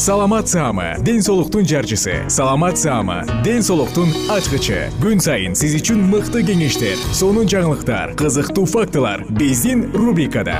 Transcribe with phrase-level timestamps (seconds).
[0.00, 2.24] саламат саама ден соолуктун жарчысы.
[2.30, 4.88] Саламат саама ден соолуктун ачкычы.
[5.02, 10.56] Күн сайын сиз үчүн мыкты кеңештер сонун жаңылыктар кызыктуу фактылар биздин рубрикада.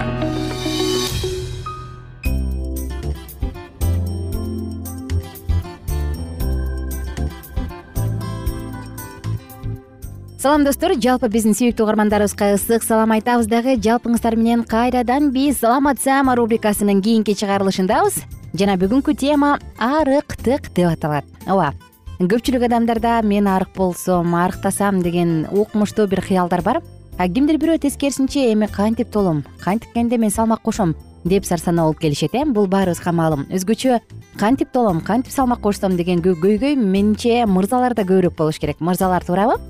[10.37, 10.93] Салам достор.
[11.01, 13.79] Жалпы биздин сүйүктүү угармандарыбызга ысык салам айтабыз дагы.
[13.81, 18.21] Жалпыңыздар менен кайрадан биз саламат саама рубрикасынын кийинки чыгарылышындабыз
[18.55, 21.25] жана бүгүнкү тема арыктык деп аталат.
[21.47, 21.73] Ооба
[22.21, 26.83] көпчүлүк адамдарда мен арык болсом арыктасам деген укмуштуу бир кыялдар бар.
[27.19, 30.95] А кимдир бирөө тескерисинче эми кантип толом кантипкенде мен салмак кошом?
[31.25, 32.45] деп сарсанаа болуп келишет э?
[32.45, 33.47] Бул баарыбызга маалым.
[33.51, 34.01] Өзгөчө
[34.39, 35.97] кантип толом кантип салмак кошсом?
[35.97, 38.81] деген көйгөй менимче мырзаларда көбүрөөк болуш керек.
[38.81, 39.61] Мырзалар туурабы?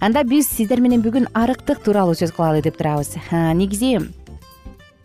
[0.00, 3.16] Анда биз сиздер менен бүгүн арыктык тууралуу сөз кылалы деп турабыз.
[3.30, 3.98] Негизи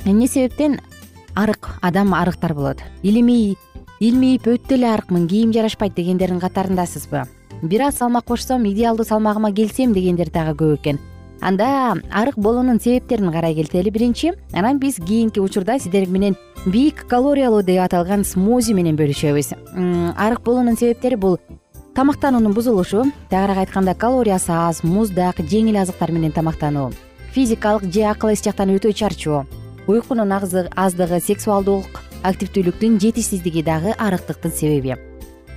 [0.06, 0.80] эмне себептен
[1.35, 2.79] арык адам арыктар болот.
[3.03, 3.57] Илимий
[4.00, 7.25] илмийип өтө эле арыкмын кийим жарашпайт дегендердин катарындасызбы?
[7.62, 11.00] Бир аз салмак кошсом идеалдуу салмагыма келсем дегендер дагы көп экен.
[11.41, 16.35] Анда арык болуунун себептерин карай келсели биринчи анан биз кийинки учурда сиздер менен
[16.66, 19.53] бийик калориялуу деп аталган смози менен бөлүшөбүз.
[20.18, 21.40] Арык болуунун себептери бул.
[21.95, 26.91] Тамактануунун бузулушу тагыраак айтканда калориясы аз муздак жеңил азыктар менен тамактануу.
[27.34, 29.45] Физикалык же акыл эс жактан өтө чарчоо
[29.88, 34.96] уйкунун аздыгы сексуалдуулук активдүүлүктүн жетишсиздиги дагы арыктыктын себеби.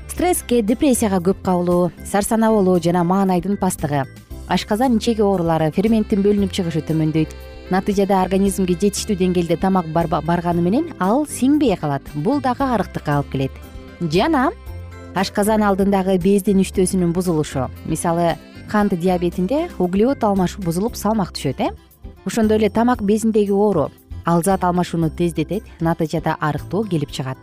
[0.09, 4.05] Стресске депрессияга көп кабылуу сарсанаа болуу жана маанайдын пасттыгы
[4.49, 7.35] ашказан ичеги оорулары ферменттин бөлүнүп чыгышы төмөндөйт.
[7.73, 12.03] Натыйжада организмге жетиштүү деңгээлде тамак барганы менен ал сиңбей калат.
[12.15, 13.53] Бул дагы арыктыкка алып келет.
[14.01, 14.51] Жана
[15.15, 17.69] ашказан алдындагы бездин иштөөсүнүн бузулушу.
[17.85, 18.37] Мисалы
[18.69, 21.71] кант диабетинде углевод алмашуу бузулуп салмак түшөт э?
[22.25, 23.91] Ошондой эле тамак безиндеги оору
[24.29, 27.39] ал зат алмашууну тездетет натыйжада арыктоо келип чыгат.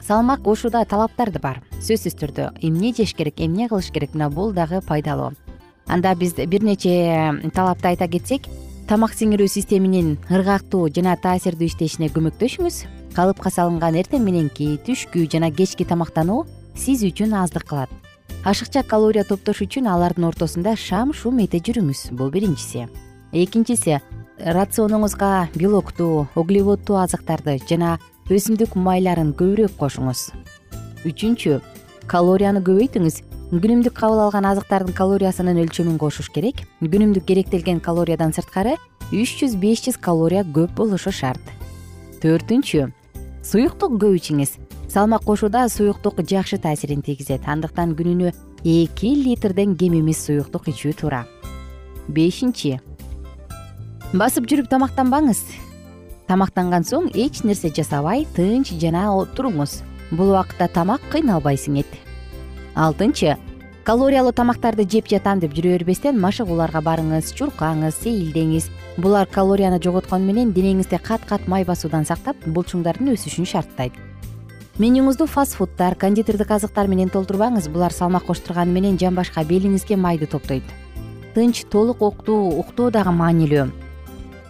[0.00, 1.60] Салмак кошууда талаптар бар.
[1.84, 5.34] Сөзсүз түрдө эмне жеш керек эмне кылыш керек мына бул дагы пайдалуу.
[5.86, 8.48] Анда биз бир нече талапты айта кетсек
[8.88, 12.86] тамак сиңирүү системинин ыргактуу жана таасирдүү иштешине көмөктөшүңүз.
[13.12, 17.92] Калыпка салынган эртең мененки түшкү жана кечки тамактануу сиз үчүн аздык кылат.
[18.48, 22.14] Ашыкча калория топтош үчүн алардын ортосунда шам шум эте жүрүңүз.
[22.16, 22.88] Бул биринчиси.
[23.32, 24.00] Экинчиси
[24.38, 27.96] рационуңузга белоктуу углеводдуу азыктарды жана
[28.30, 30.28] өсүмдүк майларын көбүрөөк кошуңуз.
[31.08, 31.58] Үчүнчү
[32.10, 33.22] калорияны көбөйтүңүз.
[33.48, 36.62] Күнүмдүк кабыл алган азыктардын калориясынын өлчөмүн кошуш керек.
[36.82, 38.76] Күнүмдүк керектелген калориядан сырткары
[39.10, 41.42] үч жүз беш жүз калория көп болушу шарт.
[42.22, 42.90] Төртүнчү
[43.42, 44.58] суюктук көп ичиңиз.
[44.88, 47.48] Салмак кошууда суюктук жакшы таасирин тийгизет.
[47.48, 48.34] Андыктан күнүнө
[48.64, 51.26] эки литрден кем эмес суюктук ичүү туура
[52.08, 52.80] бешинчи
[54.12, 55.42] басып жүрүп тамактанбаңыз.
[56.28, 59.04] Тамактанган соң эч нерсе жасабай тынч жана
[59.36, 61.88] туруңуз бул убакытта тамак кыйналбай сиңет
[62.74, 63.36] алтынчы
[63.84, 68.70] калориялуу тамактарды жеп жатам деп жүрө бербестен машыгууларга барыңыз чуркаңыз сейилдеңиз.
[68.96, 73.92] Булар калорияны жоготкону менен денеңизде кат кат май басуудан сактап булчуңдардын өсүшүн шарттайт.
[74.78, 77.68] Менюңузду фаст фудтар кондитердик азыктар менен толтурбаңыз.
[77.68, 80.64] Булар салмак коштурганы менен жамбашка белиңизге майды топтойт.
[81.34, 83.87] Тынч толук уктоо дагы маанилүү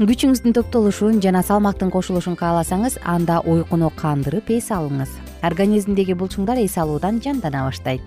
[0.07, 5.11] күчүңүздүн топтолушун жана салмактын кошулушун кааласаңыз анда уйкуну кандырып эс алыңыз.
[5.43, 8.05] Организмдеги булчуңдар эс алуудан жандана баштайт.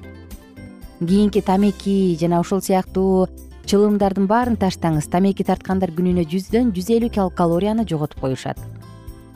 [1.01, 3.27] Кийинки тамеки жана ушул сыяктуу
[3.67, 5.09] чылымдардын баарын таштаңыз.
[5.11, 8.61] Тамеки тарткандар күнүнө жүздөн жүз элүү калорияны жоготуп коюшат.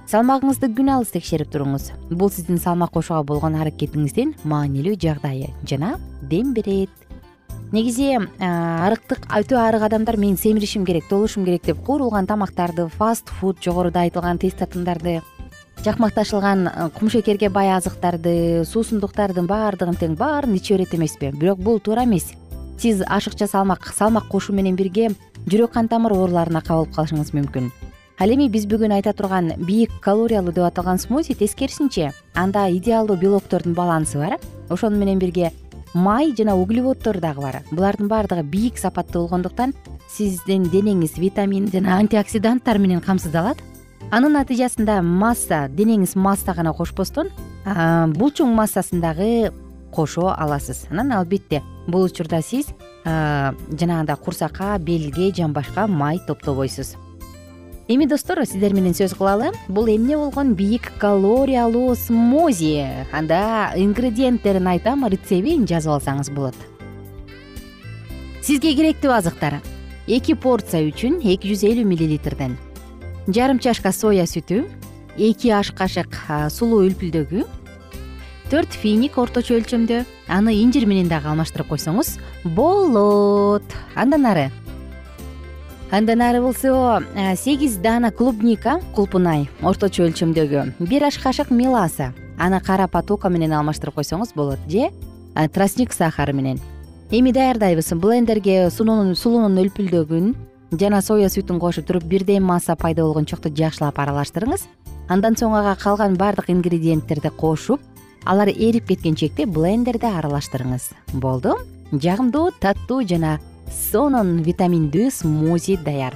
[0.07, 1.91] Салмагыңызды күн алыс текшерип туруңуз.
[2.07, 7.04] Бул сиздин салмак кошууга болгон аракетиңиздин маанилүү жагдайы жана дем берет
[7.71, 13.57] негизи арыктык өтө арык адамдар мен семиришим керек толушум керек деп куурулган тамактарды фаст фуд
[13.63, 15.21] жогоруда айтылган тез татымдарды
[15.85, 21.29] жакмакташылган кумшекерге бай азыктарды суусундуктардын баардыгын тең баарын иче берет эмеспи.
[21.29, 22.31] Бирок бул туура эмес.
[22.79, 25.11] Сиз ашыкча салмак салмак кошуу менен бирге
[25.45, 27.69] жүрөк кан тамыр ооруларуна кабылып калышыңыз мүмкүн.
[28.17, 33.73] Ал эми биз бүгүн айта турган бийик калориялуу деп аталган смузи тескерисинче анда идеалдуу белоктордун
[33.73, 34.39] балансы бар.
[34.69, 35.51] Ошону менен бирге
[35.95, 37.61] май жана углеводдор дагы бар.
[37.71, 39.73] Булардын баардыгы бийик сапаттуу болгондуктан
[40.11, 43.57] сиздин денеңиз витамин жана антиоксиданттар менен камсыздалат.
[44.11, 47.31] Анын натыйжасында масса денеңиз масса гана кошпостон
[47.65, 49.53] булчуң массасын дагы
[49.95, 50.85] кошо аласыз.
[50.91, 52.67] Анан албетте бул учурда сиз
[53.05, 56.95] жанагындай курсакка белге жамбашка май топтобойсуз
[57.87, 59.51] эми достор сиздер менен сөз кылалы.
[59.67, 62.85] Бул эмне болгон бийик калориялуу смузи?
[63.11, 66.55] Анда ингредиенттерин айтам рецебин жазып алсаңыз болот.
[68.41, 69.61] Сизге керектүү азыктар.
[70.07, 72.57] Эки порция үчүн эки жүз элүү миллилитрден.
[73.27, 74.65] Жарым чашка соя сүтү
[75.17, 76.13] эки аш кашык
[76.53, 77.45] сулуу үлпүлдөгү
[78.51, 83.65] төрт финик орточо өлчөмдө аны инжир менен дагы алмаштырып койсоңуз болот.
[83.95, 84.51] Андан ары
[85.95, 87.03] андан ары болсо
[87.39, 92.11] сегиз даана клубника кулпунай орточо өлчөмдөгү бир аш кашык меласа.
[92.37, 94.89] Аны кара потока менен алмаштырып койсоңуз болот же
[95.53, 96.59] тростник сахары менен.
[97.11, 100.35] Эми даярдайбыз блендерге сулуунун үлпүлдөгүн
[100.75, 104.67] жана соя сүтүн кошуп туруп бирдей масса пайда болгончокто жакшылап аралаштырыңыз.
[105.07, 107.79] Андан соң ага калган баардык ингредиенттерди кошуп
[108.25, 110.91] алар эрип кеткенчекти блендерде аралаштырыңыз.
[111.13, 111.55] Болду?
[111.93, 113.39] Жагымдуу таттуу жана
[113.71, 116.15] сонун витаминдүү смузи даяр.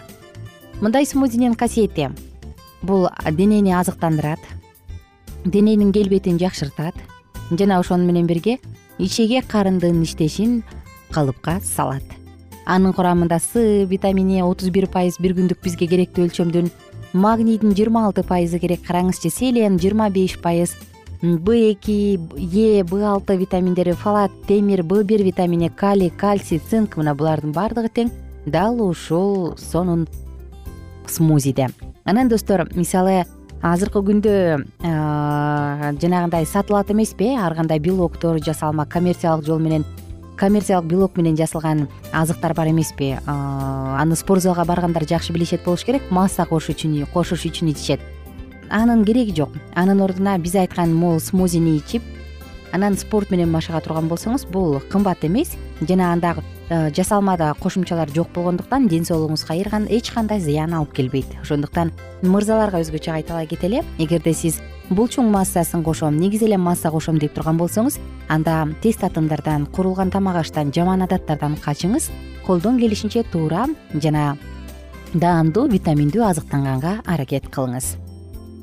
[0.81, 2.09] Мындай смузинин касиети
[2.81, 4.39] бул денени азыктандырат
[5.45, 6.95] дененин келбетин жакшыртат
[7.51, 8.59] жана ошону менен бирге
[8.97, 10.63] ичеге карындын иштешин
[11.11, 12.03] калыпка салат.
[12.65, 16.69] Анын курамында с витамини отуз бир пайыз бир күндүк бизге керектүү өлчөмдүн
[17.13, 20.75] магнийдин жыйырма алты пайызы керек караңызчы селен жыйырма беш пайыз
[21.21, 26.95] б эки е б алты витаминдери фалат темир б бир витамини калий кальций цинк.
[26.95, 28.11] Мына булардын баардыгы тең.
[28.45, 30.07] Дал ушул сонун
[31.07, 31.69] смузиде.
[32.05, 33.25] Анан достор мисалы
[33.61, 39.83] азыркы күндө жанагындай сатылат эмеспи ар кандай белоктор жасалма коммерциялык жол менен
[40.37, 46.01] коммерциялык белок менен жасалган азыктар бар эмеспи аны спортзалга баргандар жакшы билишет болуш керек.
[46.09, 47.99] Масса кошуш үчүн ичишет
[48.69, 49.49] анын кереги жок.
[49.75, 52.03] Анын ордуна биз айткан могул смузини ичип
[52.71, 55.55] анан спорт менен машыга турган болсоңуз бул кымбат эмес.
[55.81, 56.35] Жана анда
[56.69, 59.55] э, жасалмада кошумчалар жок болгондуктан ден соолугуңузга
[59.89, 61.27] эч кандай зыян алып келбейт.
[61.41, 67.33] Ошондуктан мырзаларга өзгөчө айталай кетели эгерде сиз булчуң массасын кошом негизи эле масса кошом деп
[67.33, 72.11] турган болсоңуз анда тез татымдардан курулган тамак аштан жаман адаттардан качыңыз.
[72.45, 74.37] Колдон келишинче туура жана
[75.13, 78.08] даамдуу витаминдүү азыктанганга аракет кылыңыз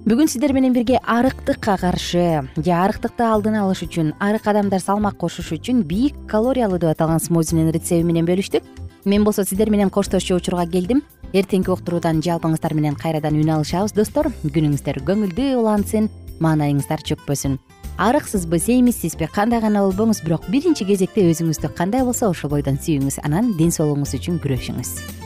[0.06, 5.48] бүгүн сиздер менен бирге арыктыкка каршы же арыктыкты алдын алыш үчүн арык адамдар салмак кошуш
[5.56, 8.62] үчүн бийик калориялуу деп аталган смузинин рецеби менен бөлүштүк.
[9.04, 11.02] Мен болсо сиздер менен коштошчу учурга келдим.
[11.32, 14.30] Эртеңки уктуруудан жалпыңыздар менен кайрадан үн алышабыз достор.
[14.46, 16.06] Күнүңүздөр көңүлдүү улансын
[16.38, 17.58] маанайыңыздар чөкпөсүн
[17.98, 23.56] арыксызбы семизсизби кандай гана болбоңуз бирок биринчи кезекте өзүңүздү кандай болсо ошол бойдон сүйүңүз анан
[23.58, 25.25] ден соолугуңуз үчүн күрөшүңүз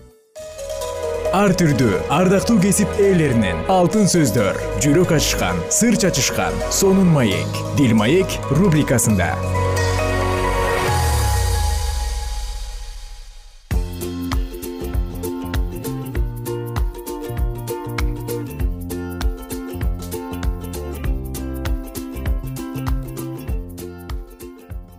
[1.31, 3.61] ар түрдүү ардактуу кесип ээлеринен.
[3.71, 7.47] Алтын сөздөр жүрөк ачышкан сыр чачышкан сонун маек.
[7.79, 9.31] Дил маек рубрикасында.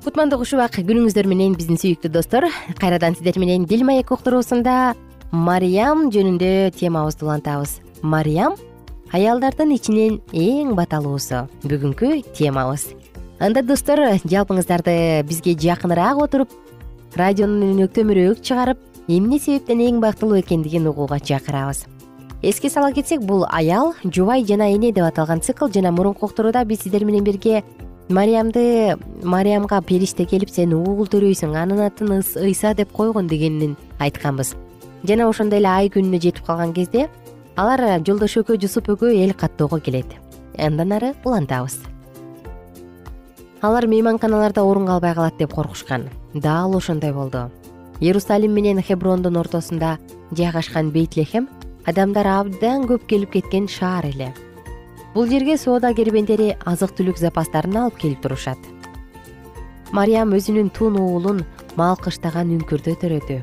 [0.02, 2.48] Кутмандуу куш убак күнүңүздөр менен биздин сүйүктүү достор.
[2.80, 4.94] Кайрадан сиздер менен дил маек уктуруусунда
[5.32, 8.52] мариям жөнүндө темабызды улантабыз мариям
[9.16, 11.46] аялдардын ичинен эң баталуусу.
[11.64, 12.90] Бүгүнкү темабыз.
[13.40, 16.52] Анда достор жалпыңыздарды бизге жакыныраак отуруп
[17.16, 21.86] радионун үнүнө көмүрөөк чыгарып эмне себептен эң бактылуу экендигин угууга чакырабыз.
[22.42, 26.82] Эске сала кетсек бул аял жубай жана эне деп аталган цикл жана мурунку уктурууда биз
[26.82, 27.62] сиздер менен бирге
[28.10, 34.56] мариямды мариямга периште келип сен угул төрөйсүң анын атын ыйса деп койгон дегенин айтканбыз
[35.04, 37.08] жана ошондой эле ай күнүнө жетип калган кезде
[37.56, 40.06] алар жолдош экөө жусуп экөө эл каттоого келет.
[40.58, 41.80] Андан ары улантабыз.
[43.62, 46.08] Алар мейманканаларда орунга албай калат деп коркушкан.
[46.34, 47.50] Дал ошондой болду.
[48.00, 49.98] Иерусалим менен хеброндун ортосунда
[50.30, 51.48] жайгашкан бейтлехем
[51.86, 54.32] адамдар абдан көп келип кеткен шаар эле.
[55.14, 58.58] Бул жерге соода кербендери азык түлүк запастарын алып келип турушат.
[59.92, 61.44] Мариям өзүнүн тун уулун
[61.76, 63.42] мал кыштаган үңкүрдө төрөдү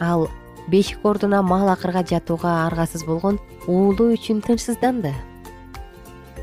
[0.00, 0.28] ал
[0.68, 5.12] бешик ордуна мал акырга жатууга аргасыз болгон уулу үчүн тынчсызданды.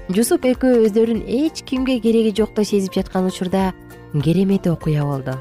[0.10, 3.74] Жусуп экөө өздөрүн эч кимге кереги жоктой сезип жаткан учурда
[4.14, 5.38] керемет окуя болду.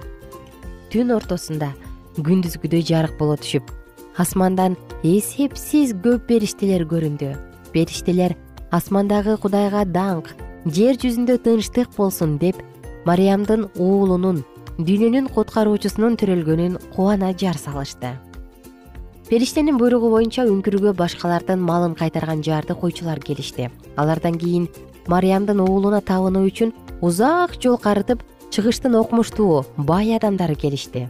[0.92, 1.72] Түн ортосунда
[2.18, 3.70] күндүзгүдөй жарык боло түшүп
[4.20, 7.34] асмандан эсепсиз көп периштелер көрүндү.
[7.72, 8.36] Периштелер
[8.70, 10.32] асмандагы кудайга даңк
[10.66, 12.58] жер жүзүндө тынчтык болсун деп
[13.08, 14.42] мариямдын уулунун
[14.78, 18.12] дүйнөнүн куткаруучусунун төрөлгөнүн кубана жар салышты
[19.30, 23.68] периштенин буйругу боюнча үңкүргө башкалардын малын кайтарган жарды койчулар келишти.
[23.94, 24.66] Алардан кийин
[25.06, 31.06] мариямдын уулуна табынуу үчүн узак жол карытып чыгыштын окумуштуу бай адамдары келишти.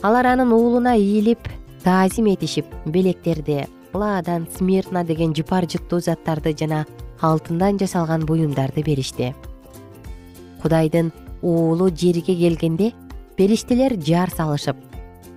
[0.00, 1.44] Алар анын уулуна ийилип
[1.84, 6.86] таазим этишип белектерди ладан смирна деген жыпар жыттуу заттарды жана
[7.20, 9.34] алтындан жасалган буюмдарды беришти.
[10.62, 11.12] Кудайдын
[11.42, 12.94] уулу жерге келгенде
[13.36, 14.76] периштелер жар салышып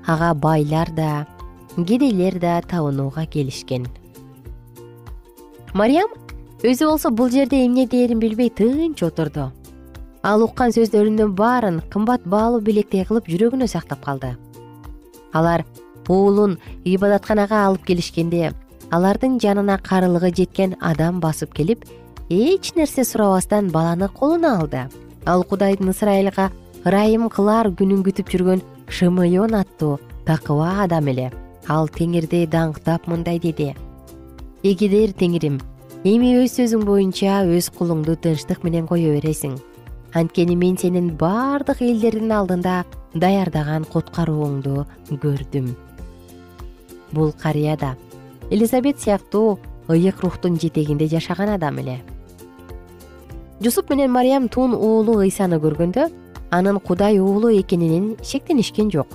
[0.08, 1.28] ага байлар да
[1.76, 3.88] кедейлер да табынууга келишкен.
[5.74, 6.12] Мариям
[6.62, 9.50] өзү болсо бул жерде эмне дээрин билбей тынч отурду.
[10.24, 14.36] Ал уккан сөздөрүнүн баарын кымбат баалуу белектей кылып жүрөгүнө сактап калды.
[15.34, 15.66] Алар
[16.08, 18.54] уулун ибадатканага алып келишкенде
[18.92, 21.88] алардын жанына карылыгы жеткен адам басып келип
[22.30, 24.88] эч нерсе сурабастан баланы колуна алды.
[25.26, 26.52] Ал кудайдын ысрайылга
[26.86, 31.32] ырайым кылар күнүн күтүп жүргөн шымыйон аттуу такыба адам эле
[31.68, 33.74] ал теңирди даңктап мындай деди.
[34.64, 35.60] Эгидер теңирим
[36.04, 39.58] эми өз сөзүң боюнча өз кулуңду тынчтык менен кое бересиң.
[40.14, 45.74] Анткени мен сенин бардык элдердин алдында даярдаган куткарууңду көрдүм
[47.14, 47.96] бул карыя да
[48.50, 52.02] элизабет сыяктуу ыйык рухтун жетегинде жашаган адам эле.
[53.62, 56.10] Жусуп менен мариям тун уулу ыйсаны көргөндө
[56.52, 59.08] анын кудай уулу экенинен шектенишкен жок.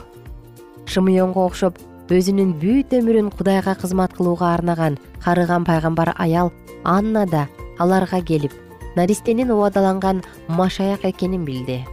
[0.86, 1.78] Шымыйонго окшоп
[2.08, 6.52] өзүнүн бүт өмүрүн кудайга кызмат кылууга арнаган карыган пайгамбар аял
[6.84, 7.48] анна да
[7.78, 8.52] аларга келип
[8.96, 11.84] наристенин убадаланган машаяк экенин билди.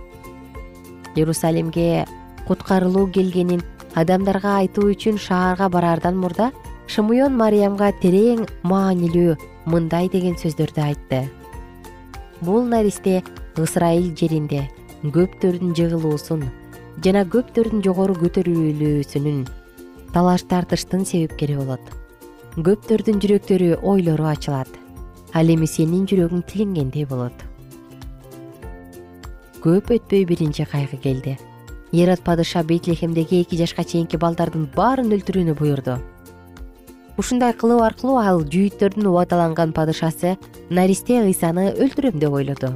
[1.15, 2.05] Иерусалимге
[2.47, 3.61] куткарылуу келгенин
[3.93, 6.51] адамдарга айтуу үчүн шаарга бараардан мурда
[6.87, 11.27] шымуйон мариямга терең маанилүү мындай деген сөздөрдү айтты.
[12.39, 13.21] Бул наристе
[13.59, 14.63] ысрайыл жеринде
[15.03, 16.47] көптөрдүн жыгылуусун
[17.03, 19.45] жана көптөрдүн жогору көтөрүлүүсүнүн
[20.15, 21.83] талаш тартыштын себепкери болот.
[22.55, 24.71] Көптөрдүн жүрөктөрү ойлору ачылат
[25.35, 27.35] ал эми сенин жүрөгүң тилингендей болот.
[29.59, 31.37] Көп өтпөй биринчи кайгы келди.
[31.91, 35.99] Эрод падыша бейтлехемдеги эки жашка чейинки балдардын баарын өлтүрүүнү буйрду
[37.17, 40.35] ушундай кылуу аркылуу ал жүйүттөрдүн убадаланган падышасы
[40.69, 42.73] наристе ыйсаны өлтүрөм деп ойлоду.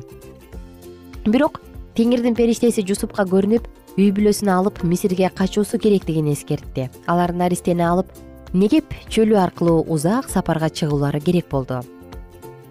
[1.26, 1.60] Бирок
[1.98, 3.68] теңирдин периштеси жусупка көрүнүп
[4.00, 6.88] үй бүлөсүн алып мисирге качуусу керектигин эскертти.
[7.12, 8.14] Алар наристени алып
[8.54, 11.82] негеп чөлү аркылуу узак сапарга чыгуулары керек болду.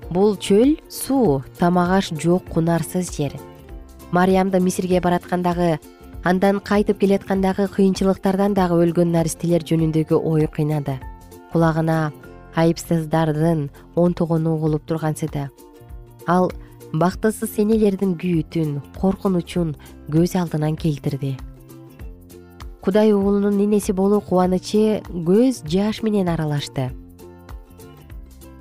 [0.09, 3.35] Бул чөл суу тамак аш жок кунарсыз жер.
[4.11, 5.77] Мариямды мисирге бараткандагы
[6.25, 10.97] андан кайтып келаткандагы кыйынчылыктардан дагы өлгөн наристелер жөнүндөгү ою кыйнады.
[11.53, 12.13] Кулагына
[12.57, 15.51] айыпсыздардын онтогону угулуп тургансыды.
[16.27, 16.51] Ал
[16.93, 19.75] бактысыз энелердин күйүтүн коркунучун
[20.09, 21.37] көз алдынан келтирди.
[22.81, 26.89] Кудай уулунун энеси болуу кубанычы көз жаш менен аралашты.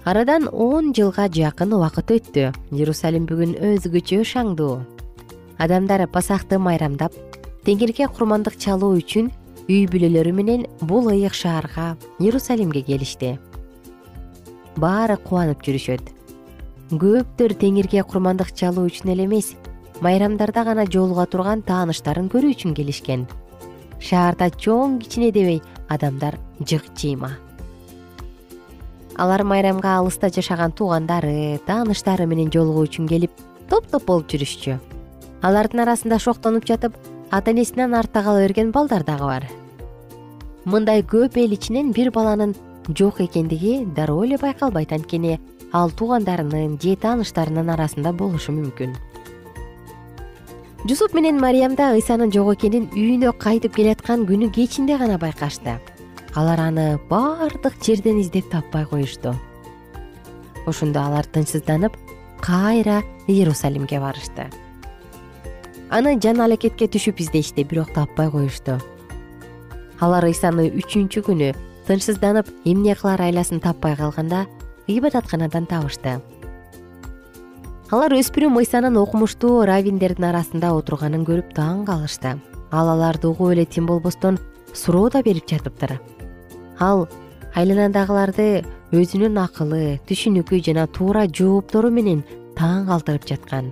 [0.04, 2.52] Арадан он жылга жакын убакыт өттү.
[2.72, 4.82] Иерусалим бүгүн өзгөчө шаңдуу.
[5.58, 7.16] Адамдар пасахты майрамдап
[7.64, 9.32] теңирге курмандык чалуу үчүн
[9.68, 13.38] үй бүлөлөрү менен бул ыйык шаарга иерусалимге келишти.
[14.76, 16.17] Баары кубанып жүрүшөт
[16.92, 19.56] көптөр теңирге курмандык чалуу үчүн эле эмес
[20.02, 23.28] майрамдарда гана жолуга турган тааныштарын көрүү үчүн келишкен.
[24.00, 27.34] Шаарда чоң кичине дебей адамдар жык жыйма
[29.18, 33.32] алар майрамга алыста жашаган туугандары тааныштары менен жолугуу үчүн келип
[33.70, 34.78] топ топ болуп жүрүшчү.
[35.42, 36.94] Алардын арасында шоктонуп жатып
[37.32, 39.48] ата энесинен артта кала берген балдар дагы бар.
[40.66, 42.54] Мындай көп эл ичинен бир баланын
[42.90, 45.40] жок экендиги дароо эле байкалбайт анткени
[45.74, 48.96] ал туугандарынын же тааныштарынын арасында болушу мүмкүн.
[50.88, 55.80] Жусуп менен мариям да ыйсанын жок экенин үйүнө кайтып келаткан күнү кечинде гана байкашты.
[56.36, 59.34] Алар аны баардык жерден издеп таппай коюшту.
[60.66, 61.98] Ошондо алар тынчсызданып
[62.40, 64.48] кайра иерусалимге барышты.
[65.90, 68.78] Аны жан алекетке түшүп издешти бирок таппай коюшту.
[70.00, 71.54] Алар ыйсаны үчүнчү күнү
[71.88, 74.46] тынчсызданып эмне кылар айласын таппай калганда
[74.88, 76.18] ибадатканадан табышты.
[77.92, 82.36] Алар өспүрүм ыйсанын окумуштуу раввиндердин арасында отурганын көрүп таң калышты.
[82.72, 84.40] Ал аларды угуп эле тим болбостон
[84.74, 85.98] суроо да берип жатыптыр.
[86.80, 87.08] Ал
[87.56, 92.24] айланадагыларды өзүнүн акылы түшүнүкү жана туура жооптору менен
[92.60, 93.72] таң калтырып жаткан.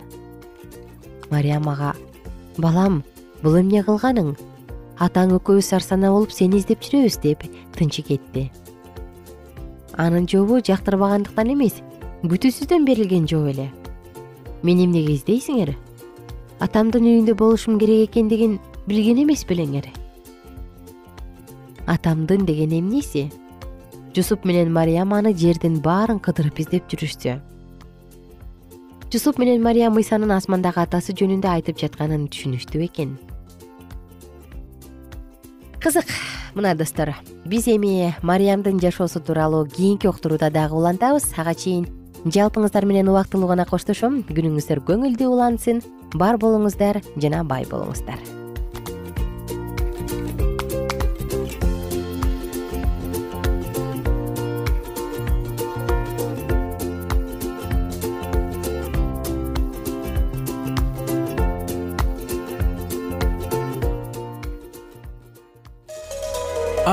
[1.32, 1.94] Мариям ага
[2.58, 3.04] балам
[3.44, 4.36] бул эмне кылганың?
[5.00, 7.44] Атаң экөөбүз сарсанаа болуп сени издеп жүрөбүз деп
[7.76, 8.50] тынчы кетти
[9.98, 11.82] анын жообу жактырбагандыктан эмес
[12.26, 13.70] күтүүсүздөн берилген жооп эле.
[14.64, 15.76] Мени эмнеге издейсиңер?
[16.60, 19.88] Атамдын үйүндө болушум керек экендигин билген эмес белеңер.
[21.86, 23.30] Атамдын деген эмнеси
[24.16, 27.36] жусуп менен мариям аны жердин баарын кыдырып издеп жүрүшчү
[29.12, 33.18] жусуп менен мариям ыйсанын асмандагы атасы жөнүндө айтып жатканын түшүнүштү бекен
[35.84, 36.16] кызык
[36.56, 37.14] мына достор
[37.46, 41.34] биз эми мариямдын жашоосу тууралуу кийинки уктурууда дагы улантабыз.
[41.38, 41.86] Ага чейин
[42.26, 44.24] жалпыңыздар менен убактылуу гана коштошом.
[44.32, 45.84] Күнүңүздөр көңүлдүү улансын.
[46.16, 48.45] Бар болуңуздар жана бай болуңуздар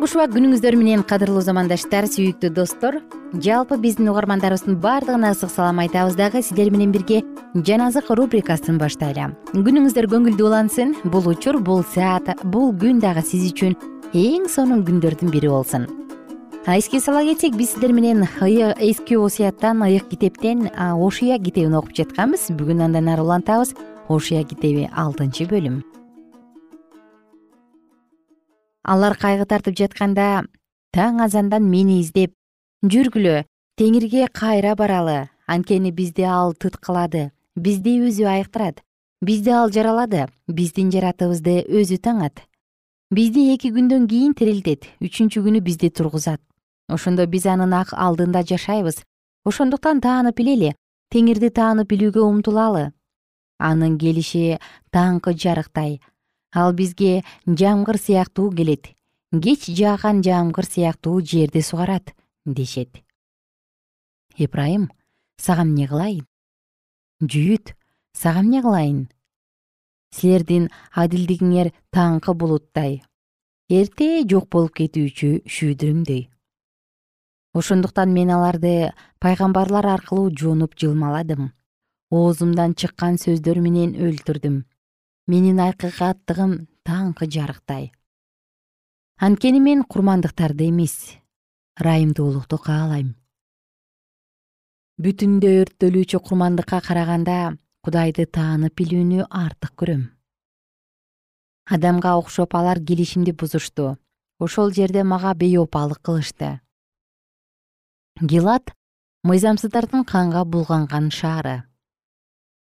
[0.00, 3.00] кушубак күнүңүздөр менен кадырлуу замандаштар сүйүктүү достор.
[3.34, 7.22] Жалпы биздин угармандарыбыздын баардыгына ысык салам айтабыз дагы сиздер менен бирге
[7.54, 13.50] жан азык рубрикасын баштайлы күнүңүздөр көңүлдүү улансын бул учур бул саат бул күн дагы сиз
[13.50, 13.76] үчүн
[14.14, 15.88] эң сонун күндөрдүн бири болсун.
[16.66, 22.52] Эске сала кетсек биз сиздер менен эски осуяттан ыйык китептен ошуя китебин окуп жатканбыз.
[22.54, 23.74] Бүгүн андан ары улантабыз.
[24.08, 25.82] Ошуя китеби алтынчы бөлүм
[28.82, 30.44] алар кайгы тартып жатканда
[30.94, 32.34] таң азандан мени издеп
[32.82, 33.44] жүргүлө
[33.78, 35.28] теңирге кайра баралы.
[35.46, 38.82] Анткени бизди ал тыткылады бизди өзү айыктырат.
[39.22, 40.28] Бизди ал жаралады.
[40.48, 42.42] Биздин жаратыбызды өзү таңат.
[43.10, 44.88] Бизди эки күндөн кийин тирилтет.
[45.00, 46.40] Үчүнчү күнү бизди тургузат.
[46.88, 49.02] Ошондо биз анын ак алдында жашайбыз.
[49.44, 50.74] Ошондуктан таанып билели
[51.12, 52.92] теңирди таанып билүүгө умтулалы.
[53.58, 54.58] Анын келиши
[54.90, 56.00] таңкы жарыктай
[56.52, 58.94] ал бизге жамгыр сыяктуу келет.
[59.32, 63.02] Кеч жааган жамгыр сыяктуу жерди сугарат дешет.
[64.36, 64.90] Ибрайым
[65.36, 66.26] сага эмне кылайын?
[67.22, 67.74] Жүйүт
[68.12, 69.08] сага эмне кылайын?
[70.12, 73.02] Силердин адилдигиңер таңкы булуттай.
[73.68, 76.28] Эрте жок болуп кетүүчү шүйдүрүмдөй
[77.52, 81.52] ошондуктан мен аларды пайгамбарлар аркылуу жонуп жылмаладым.
[82.10, 84.62] Оозумдан чыккан сөздөр менен өлтүрдүм
[85.32, 86.52] менин акыйкаттыгым
[86.84, 87.90] таңкы жарыктай.
[89.16, 90.96] Анткени мен курмандыктарды эмес
[91.80, 93.14] ырайымдуулукту каалайм
[95.02, 97.36] бүтүндөй өрттөлүүчү курмандыкка караганда
[97.82, 100.02] кудайды таанып билүүнү артык көрөм.
[101.74, 103.96] Адамга окшоп алар келишимди бузушту.
[104.38, 106.60] Ошол жерде мага бейопалык кылышты.
[108.20, 108.74] Гилат
[109.24, 111.62] мыйзамсыздардын канга булганган шаары.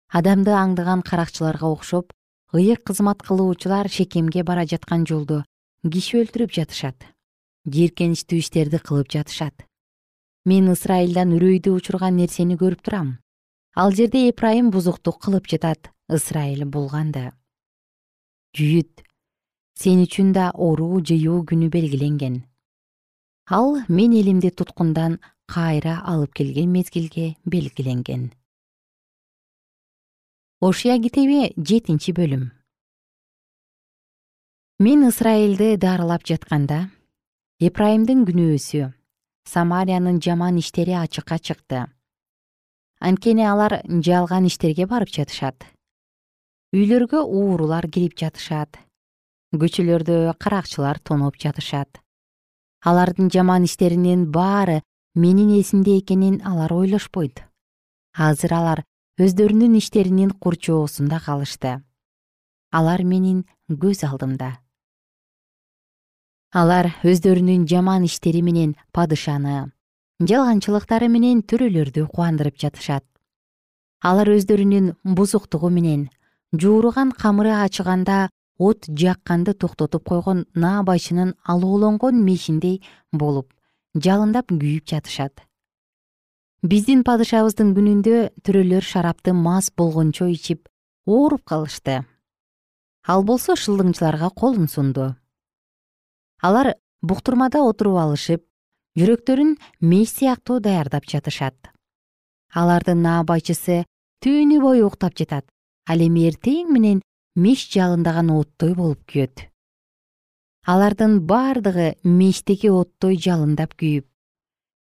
[0.10, 2.14] Адамды аңдыган каракчыларга окшоп
[2.54, 5.44] ыйык кызмат кылуучулар шекемге бара жаткан жолдо
[5.92, 7.08] киши өлтүрүп жатышат
[7.66, 9.56] жийиркеничтүү иштерди кылып жатышат.
[10.46, 13.18] Мен ысрайылдан үрөйдү учурган нерсени көрүп турам.
[13.76, 17.32] Ал жерде эпрайым бузуктук кылып жатат ысрайыл булганды
[18.54, 19.02] жүйүт
[19.80, 22.44] сен үчүн да оруу жыюу күнү белгиленген.
[23.50, 28.30] Ал мен элимди туткундан кайра алып келген мезгилге белгиленген
[30.64, 32.44] ошуя китеби жетинчи бөлүм.
[34.80, 36.78] Мен ысрайылды дарылап жатканда
[37.60, 38.86] эпрайымдын күнөөсү
[39.52, 41.82] самариянын жаман иштери ачыкка чыкты.
[43.04, 45.68] Анткени алар жалган иштерге барып жатышат.
[46.72, 48.80] Үйлөргө уурулар кирип жатышат.
[49.52, 52.00] Көчөлөрдө каракчылар тоноп жатышат.
[52.88, 54.80] Алардын жаман иштеринин баары
[55.14, 57.44] менин эсимде экенин алар ойлошпойт.
[58.16, 58.86] Азыр алар
[59.22, 61.84] өздөрүнүн иштеринин курчоосунда калышты.
[62.74, 64.58] Алар менин көз алдымда.
[66.50, 69.70] Алар өздөрүнүн жаман иштери менен падышаны
[70.18, 73.06] жалганчылыктары менен төрөлөрдү кубандырып жатышат.
[74.02, 76.10] Алар өздөрүнүн бузуктугу менен
[76.52, 83.54] жууруган камыры ачыганда от жакканды токтотуп койгон наабайчынын алоолонгон мешиндей болуп
[83.94, 85.46] жалындап күйүп жатышат
[86.64, 90.70] биздин падышабыздын күнүндө төрөлөр шарапты мас болгончо ичип
[91.06, 92.06] ооруп калышты.
[93.04, 95.10] Ал болсо шылдыңчыларга колун сунду.
[96.40, 98.46] Алар буктурмада отуруп алышып
[98.96, 101.58] жүрөктөрүн меш сыяктуу даярдап жатышат.
[102.56, 103.84] Алардын наабайчысы
[104.24, 105.44] түнү бою уктап жатат
[105.90, 107.04] ал эми эртең менен
[107.36, 109.50] меш жалындаган оттой болуп күйөт.
[110.64, 114.08] Алардын бардыгы мештеги оттой жалындап күйүп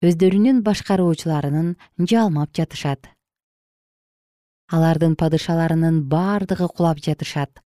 [0.05, 3.09] өздөрүнүн башкаруучуларынын жалмап жатышат.
[4.69, 7.61] Алардын падышаларынын бардыгы кулап жатышат.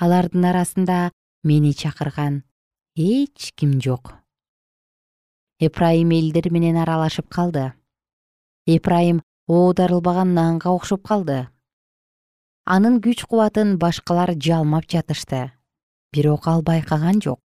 [0.00, 1.10] Алардын арасында
[1.44, 2.42] мени чакырган
[2.96, 4.14] эч ким жок.
[5.60, 7.72] Эпрайым элдер менен аралашып калды.
[8.66, 11.48] Эпрайым оодарылбаган нанга окшоп калды.
[12.64, 15.52] Анын күч кубатын башкалар жалмап жатышты.
[16.12, 17.40] Бирок ал байкаган жок.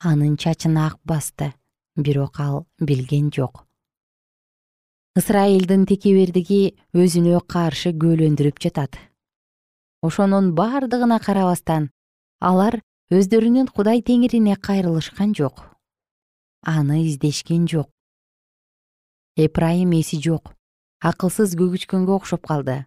[0.00, 1.54] Анын чачын ак басты
[1.96, 3.66] бирок ал билген жок.
[5.18, 8.96] Ысрайылдын текебердиги өзүнө каршы күбөлөндүрүп жатат.
[10.00, 11.90] Ошонун бардыгына карабастан
[12.40, 12.80] алар
[13.12, 15.68] өздөрүнүн кудай теңирине кайрылышкан жок.
[16.64, 17.90] Аны издешкен жок.
[19.36, 20.54] Эпрайым эси жок.
[21.04, 22.86] Акылсыз көгүчкөнгө окшоп калды.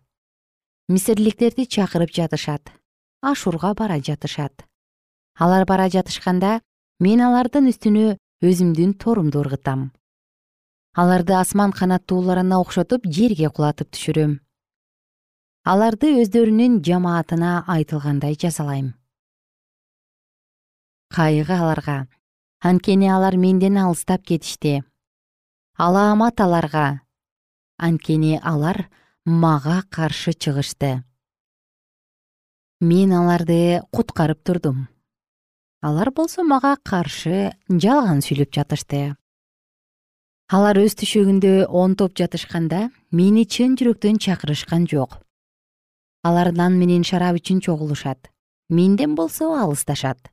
[0.89, 2.71] Мисирликтерди чакырып жатышат.
[3.21, 4.65] Ашурга бара жатышат.
[5.37, 6.61] Алар бара жатышканда
[6.99, 8.17] мен алардын үстүнө
[8.49, 9.89] өзүмдүн торумду ыргытам
[10.95, 14.37] аларды асман канаттууларына окшотуп жерге кулатып түшүрөм.
[15.67, 18.93] Аларды өздөрүнүн жамаатына айтылгандай жазалайм
[21.15, 22.07] кайгы аларга.
[22.61, 24.83] Анткени алар менден алыстап кетишти
[25.77, 27.01] алаамат аларга.
[27.77, 28.87] Анткени алар
[29.25, 31.03] мага каршы чыгышты.
[32.79, 34.87] Мен аларды куткарып турдум
[35.85, 39.01] алар болсо мага каршы жалган сүйлөп жатышты.
[40.49, 45.19] Алар өз түшөгүндө онтоп жатышканда мени чын жүрөктөн чакырышкан жок.
[46.25, 48.31] Алар нан менен шарап үчүн чогулушат.
[48.69, 50.31] Менден болсо алысташат.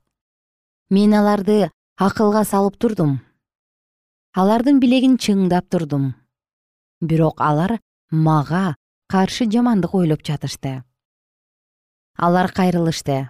[0.89, 1.69] Мен аларды
[2.01, 3.19] акылга салып турдум.
[4.33, 6.15] Алардын билегин чыңдап турдум.
[6.99, 7.77] Бирок алар
[8.09, 8.73] мага
[9.05, 10.81] каршы жамандык ойлоп жатышты.
[12.17, 13.29] Алар кайрылышты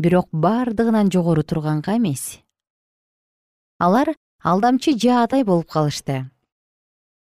[0.00, 2.40] бирок бардыгынан жогору турганга эмес.
[3.78, 6.30] Алар алдамчы жаадай болуп калышты.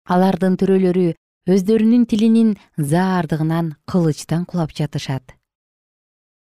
[0.05, 1.13] Алардын төрөлөрү
[1.49, 5.36] өздөрүнүн тилинин заардыгынан кылычтан кулап жатышат.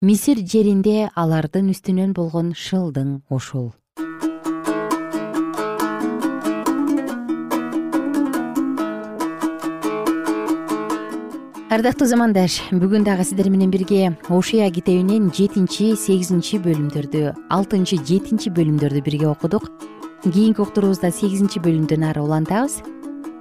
[0.01, 3.71] Мисир жеринде алардын үстүнөн болгон шылдың ушул
[11.71, 18.99] ардактуу замандаш бүгүн дагы сиздер менен бирге ошуя китебинен жетинчи сегизинчи бөлүмдөрдү алтынчы жетинчи бөлүмдөрдү
[19.05, 19.69] бирге окудук.
[20.25, 22.81] Кийинки уктуруубузда сегизинчи бөлүмдөн ары улантабыз.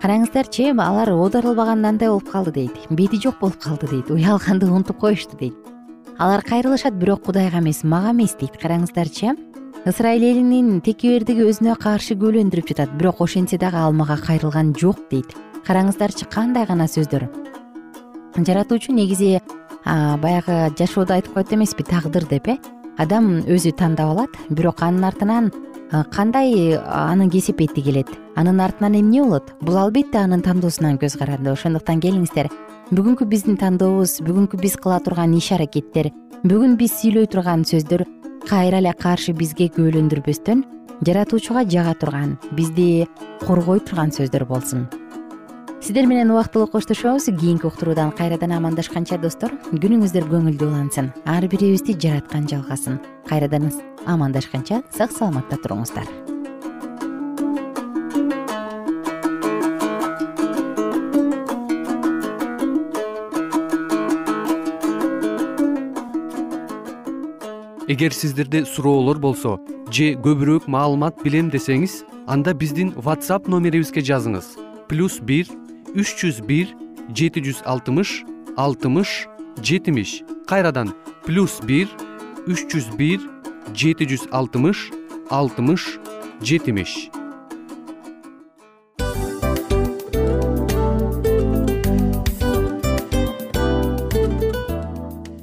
[0.04, 2.78] Караңыздарчы алар оодарылбаган нандай болуп калды дейт.
[2.88, 4.14] Бети жок болуп калды дейт.
[4.14, 5.58] Уялганды унутуп коюшту дейт.
[6.16, 8.54] Алар кайрылышат бирок кудайга эмес мага эмес дейт.
[8.62, 9.34] Караңыздарчы
[9.84, 12.94] ысрайыл элинин текебердиги өзүнө каршы күбөлөндүрүп жатат.
[12.94, 15.34] Бирок ошентсе дагы ал мага кайрылган жок дейт.
[15.66, 17.39] Караңыздарчы кандай гана сөздөр
[18.36, 19.40] жаратуучу негизи
[19.84, 22.56] баягы жашоодо айтып коет эмеспи тагдыр деп э?
[22.98, 25.52] Адам өзү тандап алат бирок анын артынан
[26.12, 28.08] кандай аны кесип эти келет?
[28.36, 29.54] Анын артынан эмне болот?
[29.60, 31.50] Бул албетте анын тандоосунан көз каранды.
[31.50, 32.50] Ошондуктан келиңиздер.
[32.90, 38.06] Бүгүнкү биздин тандообуз бүгүнкү биз кыла турган иш аракеттер бүгүн биз сүйлөй турган сөздөр
[38.48, 40.62] кайра эле каршы бизге күбөлөндүрбөстөн
[41.04, 43.06] жаратуучуга жага турган бизди
[43.44, 44.88] коргой турган сөздөр болсун
[45.80, 47.24] сиздер менен убактылуу коштошобуз.
[47.24, 53.00] Кийинки уктуруудан кайрадан амандашканча достор күнүңүздөр көңүлдүү улансын ар бирибизди жараткан жалгасын.
[53.26, 53.72] Кайрадан
[54.06, 56.06] амандашканча сак саламатта туруңуздар.
[67.90, 69.58] Эгер сиздерде суроолор болсо
[69.90, 74.54] же көбүрөөк маалымат билем десеңиз анда биздин whatsapp номерибизге жазыңыз.
[74.86, 75.50] Плюс бир
[75.90, 76.70] үч жүз бир
[77.10, 78.22] жети жүз алтымыш
[78.56, 79.26] алтымыш
[79.62, 80.22] жетимиш.
[80.46, 80.92] Кайрадан
[81.26, 81.90] плюс бир
[82.46, 83.18] үч жүз бир
[83.74, 84.90] жети жүз алтымыш
[85.30, 85.98] алтымыш
[86.42, 87.10] жетимиш.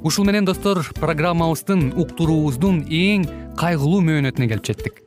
[0.07, 3.27] Ушул менен достор программабыздын уктуруубуздун эң
[3.59, 5.06] кайгылуу мөөнөтүнө келип жеттик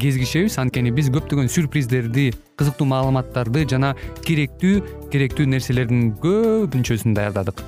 [0.00, 3.94] кезигишебиз анткени биз көптөгөн сюрприздерди кызыктуу маалыматтарды жана
[4.26, 7.64] керектүү керектүү нерселердин көбүнчөсүн даярдадык.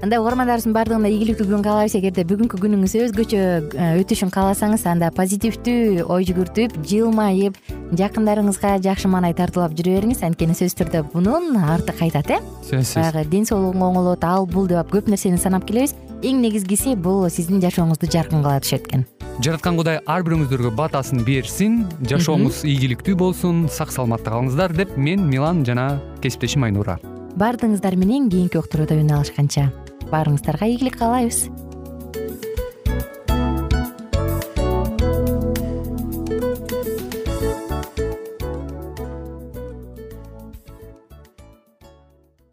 [0.00, 1.94] Андай угармандарыбыздын баардыгына ийгиликтүү күн каалайбыз.
[1.98, 3.40] Эгерде бүгүнкү күнүңүз өзгөчө
[3.76, 7.58] э, өтүшүн кааласаңыз анда позитивдүү ой жүгүртүп жылмайып
[8.00, 12.40] жакындарыңызга жакшы маанай тартуулап жүрө бериңиз анткени сөзсүз түрдө мунун арты кайтат э?
[12.70, 12.96] Сөзсүз.
[12.96, 17.62] Баягы ден соолугуң оңолот ал бул деп көп нерсени санап келебиз эң негизгиси бул сиздин
[17.62, 19.06] жашооңузду жаркын кыла түшөт экен.
[19.40, 21.78] Жараткан кудай ар бирөөңүздөргө батасын берсин
[22.10, 26.98] жашооңуз ийгиликтүү болсун сак саламатта калыңыздар деп мен милан жана кесиптешим айнура.
[27.40, 29.70] Баардыгыңыздар менен кийинки уктурууда үн алышканча.
[30.12, 31.46] Баарыңыздарга ийгилик каалайбыз